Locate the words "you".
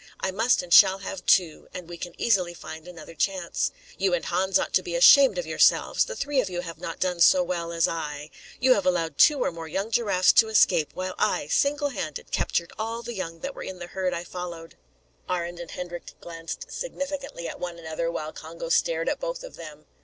3.99-4.15, 6.49-6.61, 8.59-8.73